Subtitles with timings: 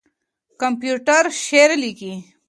[0.61, 2.13] کمپيوټر شعر ليکي.